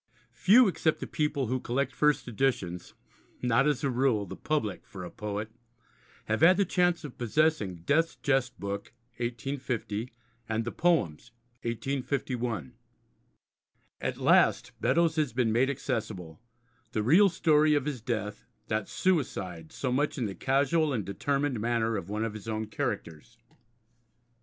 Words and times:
Few 0.33 0.67
except 0.67 0.99
the 0.99 1.05
people 1.05 1.45
who 1.45 1.59
collect 1.59 1.93
first 1.93 2.27
editions 2.27 2.95
not, 3.43 3.67
as 3.67 3.83
a 3.83 3.89
rule, 3.91 4.25
the 4.25 4.35
public 4.35 4.83
for 4.87 5.03
a 5.03 5.11
poet 5.11 5.51
have 6.25 6.41
had 6.41 6.57
the 6.57 6.65
chance 6.65 7.03
of 7.03 7.19
possessing 7.19 7.83
Death's 7.85 8.15
Jest 8.15 8.59
Book 8.59 8.93
(1850) 9.17 10.11
and 10.49 10.65
the 10.65 10.71
Poems 10.71 11.29
(1851). 11.61 12.73
At 14.01 14.17
last 14.17 14.71
Beddoes 14.81 15.17
has 15.17 15.33
been 15.33 15.51
made 15.51 15.69
accessible, 15.69 16.41
the 16.93 17.03
real 17.03 17.29
story 17.29 17.75
of 17.75 17.85
his 17.85 18.01
death, 18.01 18.47
that 18.69 18.89
suicide 18.89 19.71
so 19.71 19.91
much 19.91 20.17
in 20.17 20.25
the 20.25 20.33
casual 20.33 20.93
and 20.93 21.05
determined 21.05 21.59
manner 21.59 21.95
of 21.95 22.09
one 22.09 22.25
of 22.25 22.33
his 22.33 22.47
own 22.47 22.65
characters. 22.65 23.37